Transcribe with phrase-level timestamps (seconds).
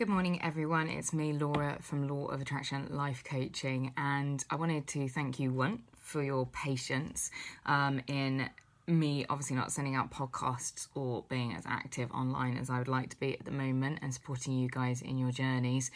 [0.00, 0.88] Good morning, everyone.
[0.88, 5.52] It's me, Laura from Law of Attraction Life Coaching, and I wanted to thank you,
[5.52, 7.30] one, for your patience
[7.66, 8.48] um, in
[8.86, 13.10] me obviously not sending out podcasts or being as active online as I would like
[13.10, 15.90] to be at the moment and supporting you guys in your journeys.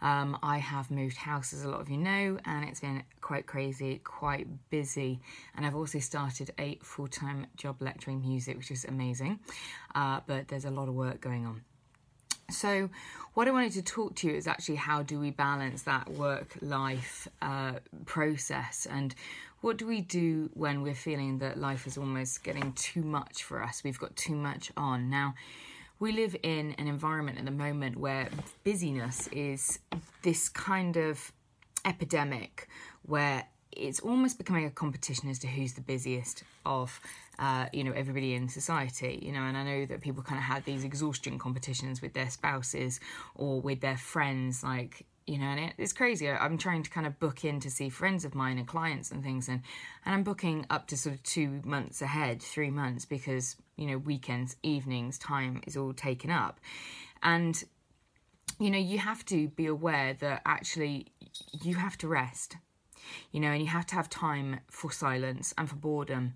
[0.00, 3.46] Um, I have moved house, as a lot of you know, and it's been quite
[3.46, 5.20] crazy, quite busy.
[5.54, 9.40] And I've also started a full time job lecturing music, which is amazing.
[9.94, 11.60] Uh, but there's a lot of work going on.
[12.52, 12.90] So,
[13.34, 16.54] what I wanted to talk to you is actually how do we balance that work
[16.60, 19.14] life uh, process and
[19.62, 23.62] what do we do when we're feeling that life is almost getting too much for
[23.62, 23.82] us?
[23.84, 25.08] We've got too much on.
[25.08, 25.34] Now,
[26.00, 28.28] we live in an environment at the moment where
[28.64, 29.78] busyness is
[30.22, 31.30] this kind of
[31.84, 32.68] epidemic
[33.06, 33.44] where
[33.76, 37.00] it's almost becoming a competition as to who's the busiest of
[37.38, 40.44] uh, you know everybody in society you know and i know that people kind of
[40.44, 43.00] had these exhaustion competitions with their spouses
[43.34, 46.28] or with their friends like you know and it, it's crazy.
[46.28, 49.22] I'm trying to kind of book in to see friends of mine and clients and
[49.22, 49.62] things and
[50.04, 53.98] and i'm booking up to sort of two months ahead three months because you know
[53.98, 56.60] weekends evenings time is all taken up.
[57.22, 57.62] And
[58.58, 61.06] you know you have to be aware that actually
[61.62, 62.56] you have to rest
[63.30, 66.34] you know, and you have to have time for silence and for boredom.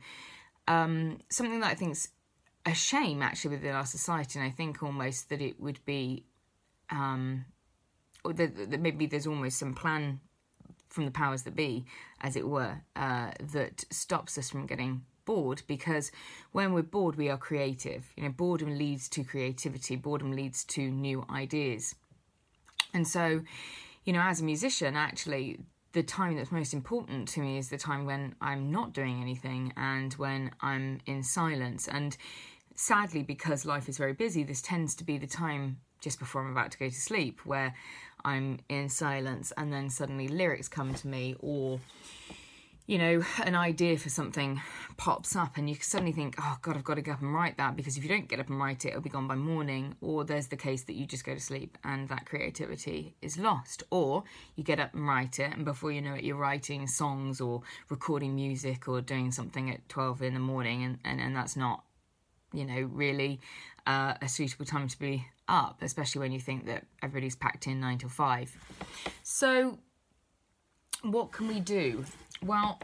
[0.68, 2.08] Um, something that I think is
[2.64, 6.24] a shame actually within our society, and I think almost that it would be,
[6.90, 7.44] um,
[8.24, 10.20] or that, that maybe there's almost some plan
[10.88, 11.84] from the powers that be,
[12.20, 16.10] as it were, uh, that stops us from getting bored because
[16.52, 18.10] when we're bored we are creative.
[18.16, 19.96] You know boredom leads to creativity.
[19.96, 21.94] Boredom leads to new ideas.
[22.94, 23.42] And so
[24.04, 25.58] you know as a musician actually
[25.96, 29.72] the time that's most important to me is the time when I'm not doing anything
[29.78, 31.88] and when I'm in silence.
[31.88, 32.14] And
[32.74, 36.50] sadly, because life is very busy, this tends to be the time just before I'm
[36.50, 37.74] about to go to sleep where
[38.26, 41.80] I'm in silence and then suddenly lyrics come to me or
[42.86, 44.60] you know, an idea for something
[44.96, 47.56] pops up and you suddenly think, oh God, I've got to get up and write
[47.58, 49.96] that because if you don't get up and write it, it'll be gone by morning.
[50.00, 53.82] Or there's the case that you just go to sleep and that creativity is lost.
[53.90, 54.22] Or
[54.54, 57.62] you get up and write it and before you know it, you're writing songs or
[57.88, 61.82] recording music or doing something at 12 in the morning and, and, and that's not,
[62.52, 63.40] you know, really
[63.86, 67.80] uh, a suitable time to be up, especially when you think that everybody's packed in
[67.80, 68.56] nine till five.
[69.22, 69.78] So,
[71.02, 72.04] what can we do?
[72.42, 72.80] Well,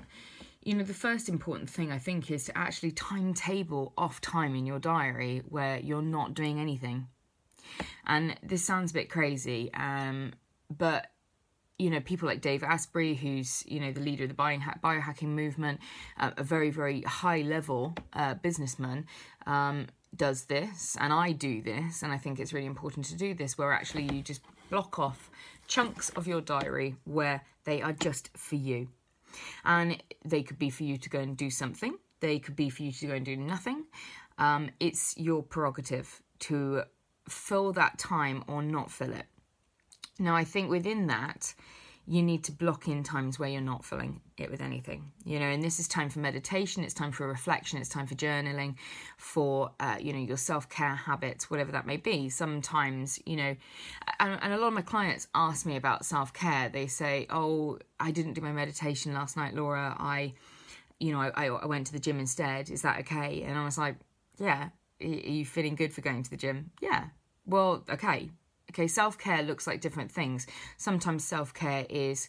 [0.63, 4.67] you know, the first important thing I think is to actually timetable off time in
[4.67, 7.09] your diary where you're not doing anything.
[8.07, 10.33] And this sounds a bit crazy, um,
[10.71, 11.09] but
[11.79, 15.81] you know, people like Dave Asprey, who's you know the leader of the biohacking movement,
[16.19, 19.07] uh, a very very high level uh, businessman,
[19.47, 23.35] um, does this, and I do this, and I think it's really important to do
[23.35, 25.31] this, where actually you just block off
[25.67, 28.89] chunks of your diary where they are just for you.
[29.65, 32.83] And they could be for you to go and do something, they could be for
[32.83, 33.85] you to go and do nothing.
[34.39, 36.85] Um, it's your prerogative to
[37.29, 39.27] fill that time or not fill it.
[40.19, 41.55] Now, I think within that,
[42.07, 45.47] you need to block in times where you're not filling it with anything you know
[45.47, 48.75] and this is time for meditation it's time for reflection it's time for journaling
[49.17, 52.29] for uh, you know your self-care habits whatever that may be.
[52.29, 53.57] Sometimes you know
[54.21, 56.69] and, and a lot of my clients ask me about self-care.
[56.69, 59.97] They say oh i didn't do my meditation last night laura.
[59.99, 60.35] I
[60.99, 62.71] you know I, I went to the gym instead.
[62.71, 63.43] Is that okay?
[63.43, 63.97] And i was like
[64.39, 64.71] yeah
[65.01, 66.71] are you feeling good for going to the gym?
[66.81, 67.07] Yeah.
[67.47, 68.31] Well okay
[68.73, 70.47] Okay, self care looks like different things.
[70.79, 72.29] Sometimes self care is,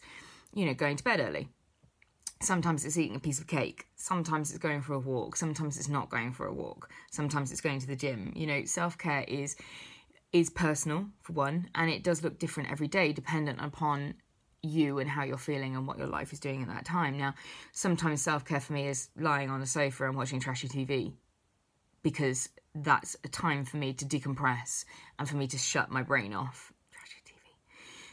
[0.52, 1.48] you know, going to bed early.
[2.42, 3.86] Sometimes it's eating a piece of cake.
[3.96, 5.36] Sometimes it's going for a walk.
[5.36, 6.90] Sometimes it's not going for a walk.
[7.10, 8.34] Sometimes it's going to the gym.
[8.36, 9.56] You know, self care is
[10.34, 14.14] is personal for one, and it does look different every day, dependent upon
[14.60, 17.16] you and how you're feeling and what your life is doing at that time.
[17.16, 17.34] Now,
[17.72, 21.14] sometimes self care for me is lying on a sofa and watching trashy TV
[22.04, 24.84] because that's a time for me to decompress
[25.18, 26.72] and for me to shut my brain off.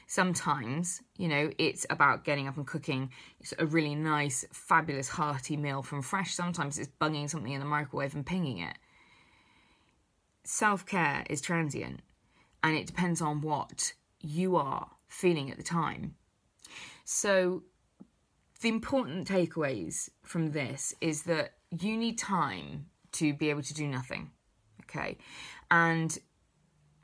[0.08, 5.56] Sometimes, you know, it's about getting up and cooking it's a really nice, fabulous, hearty
[5.56, 6.34] meal from fresh.
[6.34, 8.78] Sometimes it's bunging something in the microwave and pinging it.
[10.44, 12.02] Self care is transient
[12.64, 16.16] and it depends on what you are feeling at the time.
[17.04, 17.64] So,
[18.62, 23.88] the important takeaways from this is that you need time to be able to do
[23.88, 24.32] nothing.
[24.84, 25.18] Okay.
[25.70, 26.18] And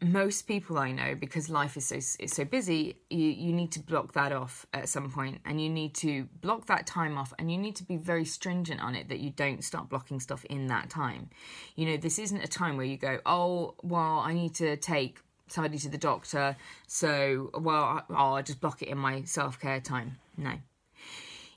[0.01, 3.80] most people I know, because life is so is so busy, you, you need to
[3.80, 7.51] block that off at some point, and you need to block that time off, and
[7.51, 10.68] you need to be very stringent on it that you don't start blocking stuff in
[10.68, 11.30] that time.
[11.75, 15.19] You know, this isn't a time where you go, oh, well, I need to take
[15.48, 16.56] somebody to the doctor,
[16.86, 20.18] so well, oh, I'll just block it in my self care time.
[20.38, 20.54] No.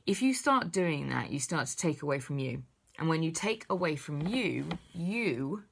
[0.07, 2.63] If you start doing that, you start to take away from you.
[3.01, 5.65] And when you take away from you, you,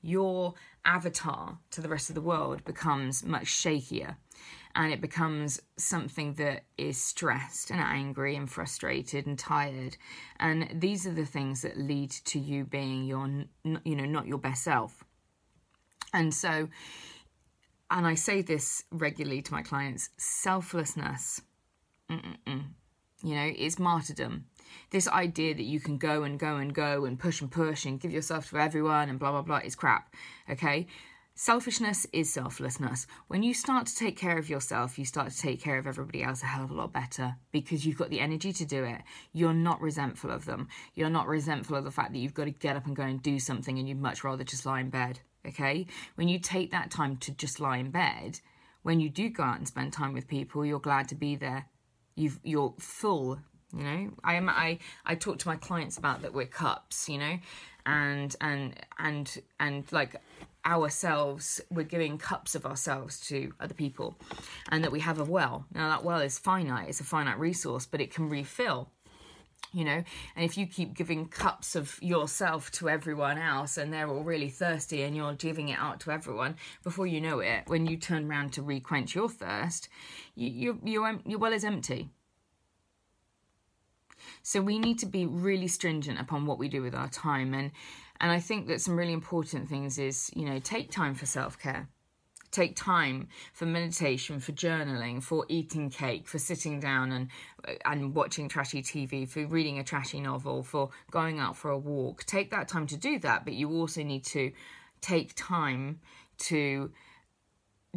[0.00, 0.54] your
[0.84, 4.16] avatar to the rest of the world becomes much shakier.
[4.74, 9.96] And it becomes something that is stressed and angry and frustrated and tired.
[10.38, 13.26] And these are the things that lead to you being your
[13.84, 15.02] you know not your best self.
[16.12, 16.68] And so
[17.90, 21.40] and i say this regularly to my clients selflessness
[22.08, 24.44] you know is martyrdom
[24.90, 28.00] this idea that you can go and go and go and push and push and
[28.00, 30.14] give yourself to everyone and blah blah blah is crap
[30.50, 30.86] okay
[31.38, 33.06] Selfishness is selflessness.
[33.28, 36.22] When you start to take care of yourself, you start to take care of everybody
[36.22, 39.02] else a hell of a lot better because you've got the energy to do it.
[39.34, 40.68] You're not resentful of them.
[40.94, 43.22] You're not resentful of the fact that you've got to get up and go and
[43.22, 45.20] do something and you'd much rather just lie in bed.
[45.46, 45.86] Okay?
[46.14, 48.40] When you take that time to just lie in bed,
[48.82, 51.66] when you do go out and spend time with people, you're glad to be there.
[52.14, 53.40] You've, you're full
[53.72, 57.18] you know i am i i talk to my clients about that we're cups you
[57.18, 57.38] know
[57.86, 60.20] and and and and like
[60.66, 64.18] ourselves, we're giving cups of ourselves to other people,
[64.70, 65.64] and that we have a well.
[65.72, 68.90] Now, that well is finite, it's a finite resource, but it can refill.
[69.72, 70.04] You know,
[70.36, 74.48] and if you keep giving cups of yourself to everyone else and they're all really
[74.48, 78.30] thirsty and you're giving it out to everyone, before you know it, when you turn
[78.30, 79.88] around to requench your thirst,
[80.34, 82.08] you, you, your, your well is empty.
[84.46, 87.72] So we need to be really stringent upon what we do with our time and
[88.20, 91.58] and I think that some really important things is, you know, take time for self
[91.58, 91.88] care.
[92.52, 97.28] Take time for meditation, for journaling, for eating cake, for sitting down and
[97.84, 102.22] and watching trashy TV, for reading a trashy novel, for going out for a walk.
[102.22, 104.52] Take that time to do that, but you also need to
[105.00, 105.98] take time
[106.50, 106.92] to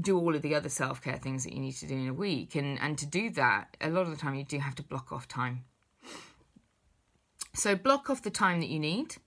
[0.02, 2.14] do all of the other self care things that you need to do in a
[2.14, 2.56] week.
[2.56, 5.12] And and to do that, a lot of the time you do have to block
[5.12, 5.66] off time.
[7.60, 9.18] So block off the time that you need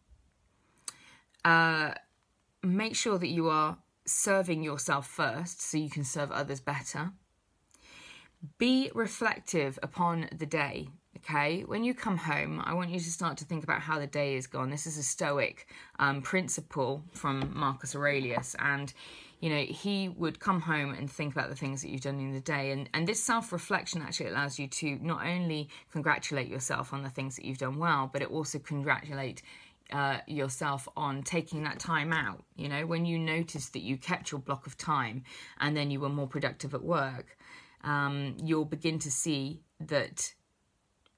[1.45, 1.93] uh,
[2.63, 7.13] make sure that you are serving yourself first so you can serve others better.
[8.59, 10.89] Be reflective upon the day.
[11.19, 14.09] Okay, when you come home, I want you to start to think about how the
[14.09, 14.71] day is gone.
[14.71, 15.69] This is a Stoic
[16.01, 18.93] um, principle from Marcus Aurelius, and
[19.43, 22.33] you know he would come home and think about the things that you've done in
[22.33, 26.93] the day, and and this self reflection actually allows you to not only congratulate yourself
[26.93, 29.43] on the things that you've done well, but it also congratulate
[29.93, 32.45] uh, yourself on taking that time out.
[32.57, 35.25] You know, when you notice that you kept your block of time
[35.61, 37.37] and then you were more productive at work,
[37.83, 40.33] um, you'll begin to see that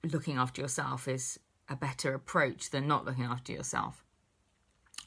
[0.03, 1.39] looking after yourself is
[1.69, 4.04] a better approach than not looking after yourself.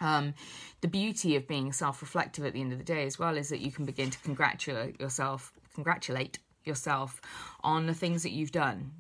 [0.02, 0.34] Um,
[0.82, 3.60] the beauty of being self-reflective at the end of the day as well is that
[3.60, 7.22] you can begin to congratulate yourself, congratulate yourself
[7.64, 8.92] on the things that you've done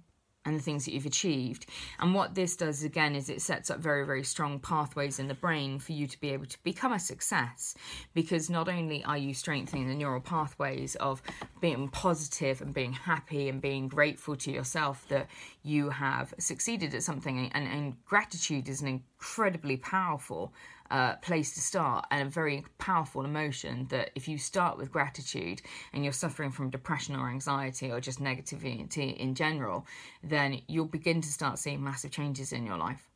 [0.48, 1.66] and the things that you've achieved.
[2.00, 5.34] And what this does again is it sets up very, very strong pathways in the
[5.34, 7.75] brain for you to be able to become a success
[8.13, 11.22] because not only are you strengthening the neural pathways of
[11.60, 15.27] being positive and being happy and being grateful to yourself that
[15.67, 20.53] you have succeeded at something, and, and gratitude is an incredibly powerful
[20.89, 25.62] uh, place to start and a very powerful emotion that if you start with gratitude
[25.91, 29.86] and you're suffering from depression or anxiety or just negativity in general,
[30.24, 33.09] then you'll begin to start seeing massive changes in your life.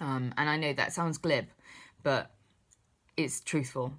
[0.00, 1.46] Um, and I know that sounds glib,
[2.02, 2.32] but
[3.16, 3.92] it's truthful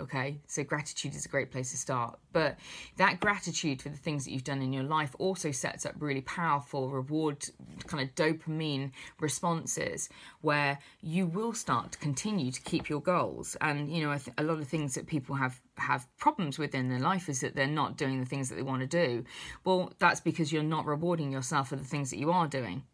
[0.00, 2.18] Okay, so gratitude is a great place to start.
[2.32, 2.56] But
[2.96, 6.22] that gratitude for the things that you've done in your life also sets up really
[6.22, 7.44] powerful reward,
[7.86, 10.08] kind of dopamine responses
[10.40, 13.54] where you will start to continue to keep your goals.
[13.60, 17.00] And, you know, a lot of things that people have have problems with in their
[17.00, 19.24] life is that they're not doing the things that they want to do.
[19.64, 22.84] Well, that's because you're not rewarding yourself for the things that you are doing.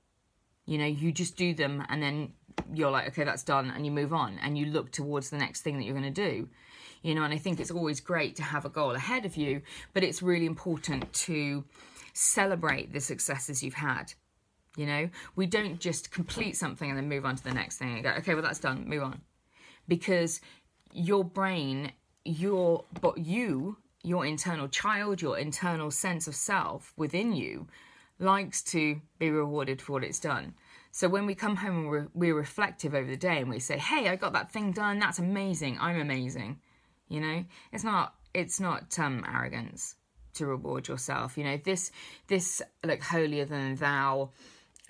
[0.66, 2.32] You know, you just do them and then
[2.74, 5.62] you're like, okay, that's done, and you move on and you look towards the next
[5.62, 6.48] thing that you're going to do
[7.02, 9.62] you know, and I think it's always great to have a goal ahead of you,
[9.94, 11.64] but it's really important to
[12.12, 14.12] celebrate the successes you've had.
[14.76, 17.94] You know, we don't just complete something and then move on to the next thing
[17.94, 19.20] and go, okay, well, that's done, move on.
[19.86, 20.40] Because
[20.92, 21.92] your brain,
[22.24, 27.66] your, but you, your internal child, your internal sense of self within you
[28.18, 30.54] likes to be rewarded for what it's done.
[30.90, 33.78] So when we come home and we're, we're reflective over the day and we say,
[33.78, 36.60] hey, I got that thing done, that's amazing, I'm amazing.
[37.08, 39.96] You know it's not it's not um arrogance
[40.34, 41.38] to reward yourself.
[41.38, 41.90] You know this
[42.28, 44.30] this like holier than thou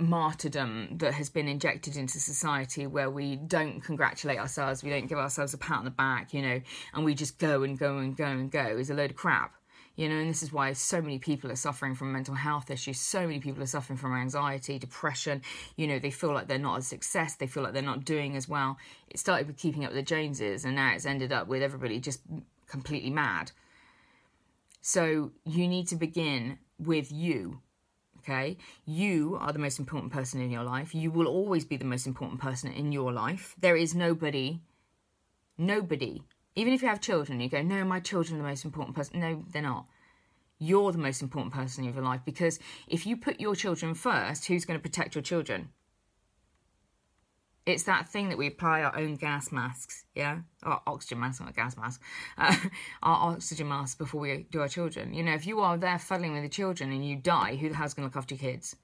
[0.01, 5.19] martyrdom that has been injected into society where we don't congratulate ourselves, we don't give
[5.19, 6.61] ourselves a pat on the back, you know,
[6.95, 9.55] and we just go and go and go and go is a load of crap.
[9.99, 13.01] You know, and this is why so many people are suffering from mental health issues.
[13.01, 15.43] So many people are suffering from anxiety, depression.
[15.75, 17.35] You know, they feel like they're not a success.
[17.35, 18.79] They feel like they're not doing as well.
[19.09, 21.99] It started with keeping up with the Joneses, and now it's ended up with everybody
[21.99, 22.21] just
[22.69, 23.51] completely mad.
[24.83, 27.61] So you need to begin with you
[28.19, 28.57] okay?
[28.85, 30.95] You are the most important person in your life.
[30.95, 33.57] You will always be the most important person in your life.
[33.59, 34.61] There is nobody,
[35.57, 36.23] nobody,
[36.59, 39.21] even if you have children, you go, no, my children are the most important person.
[39.21, 39.87] No, they're not.
[40.59, 44.47] You're the most important person in your life because if you put your children first,
[44.47, 45.69] who's going to protect your children?
[47.65, 51.55] It's that thing that we apply our own gas masks, yeah, or oxygen masks, not
[51.55, 52.03] gas mask,
[52.37, 52.57] uh,
[53.05, 55.15] our oxygen masks before we do our children.
[55.15, 57.77] You know, if you are there fuddling with the children and you die, who the
[57.77, 58.75] hell's going to look after your kids?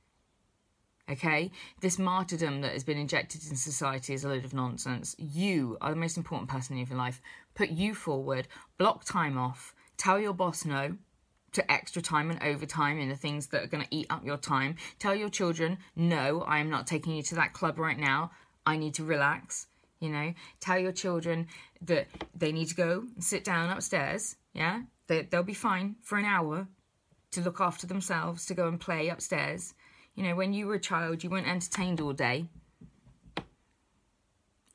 [1.10, 5.14] Okay, this martyrdom that has been injected in society is a load of nonsense.
[5.18, 7.20] You are the most important person in your life.
[7.54, 10.96] Put you forward, block time off, tell your boss no
[11.52, 14.38] to extra time and overtime in the things that are going to eat up your
[14.38, 14.76] time.
[14.98, 18.30] Tell your children, no, I am not taking you to that club right now.
[18.66, 19.66] I need to relax.
[20.00, 21.46] You know, tell your children
[21.82, 24.36] that they need to go and sit down upstairs.
[24.52, 26.66] Yeah, they, they'll be fine for an hour
[27.32, 29.74] to look after themselves, to go and play upstairs.
[30.14, 32.46] You know, when you were a child, you weren't entertained all day.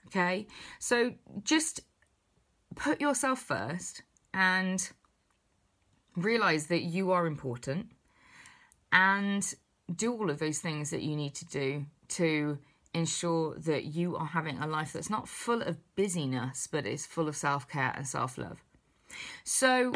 [0.08, 0.48] Okay,
[0.80, 1.82] so just
[2.76, 4.02] put yourself first
[4.34, 4.90] and
[6.16, 7.92] realize that you are important
[8.92, 9.54] and
[9.96, 12.58] do all of those things that you need to do to
[12.94, 17.28] ensure that you are having a life that's not full of busyness, but is full
[17.28, 18.64] of self care and self love.
[19.44, 19.94] So,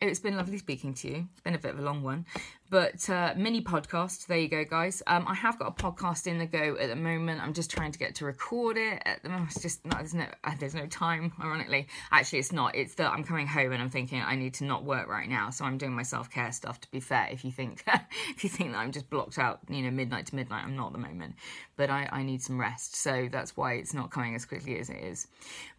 [0.00, 1.28] it's been lovely speaking to you.
[1.32, 2.26] It's been a bit of a long one,
[2.70, 4.26] but uh, mini podcast.
[4.26, 5.02] There you go, guys.
[5.06, 7.40] Um, I have got a podcast in the go at the moment.
[7.40, 9.00] I'm just trying to get to record it.
[9.04, 11.32] At the moment, it's just there's no uh, there's no time.
[11.40, 12.74] Ironically, actually, it's not.
[12.74, 15.50] It's that I'm coming home and I'm thinking I need to not work right now,
[15.50, 16.80] so I'm doing my self care stuff.
[16.82, 17.84] To be fair, if you think
[18.30, 20.88] if you think that I'm just blocked out, you know, midnight to midnight, I'm not
[20.88, 21.36] at the moment.
[21.76, 24.90] But I, I need some rest, so that's why it's not coming as quickly as
[24.90, 25.26] it is.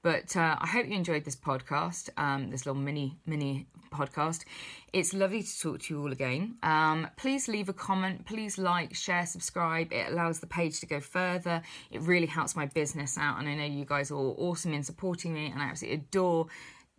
[0.02, 3.68] But uh, I hope you enjoyed this podcast, um, this little mini mini
[4.06, 4.46] podcast.
[4.94, 6.56] It's lovely to talk to you all again.
[6.64, 9.92] Um, please leave a comment, please like, share, subscribe.
[9.92, 11.62] It allows the page to go further.
[11.92, 14.84] It really helps my business out, and I know you guys are all awesome in
[14.84, 16.48] supporting me, and I absolutely adore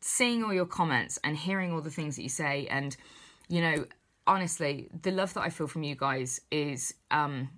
[0.00, 2.66] seeing all your comments and hearing all the things that you say.
[2.70, 2.96] And
[3.48, 3.86] you know,
[4.26, 7.48] honestly, the love that I feel from you guys is um,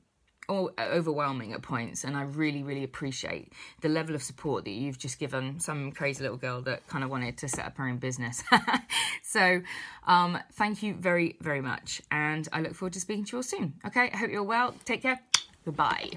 [0.51, 3.53] overwhelming at points and i really really appreciate
[3.83, 7.11] the level of support that you've just given some crazy little girl that kind of
[7.11, 8.43] wanted to set up her own business.
[9.23, 9.61] So
[10.07, 13.43] um, thank you very very much and i look forward to speaking to you all
[13.43, 13.75] soon.
[13.87, 14.75] Okay i hope you're well.
[14.85, 15.21] Take care.
[15.67, 16.13] Goodbye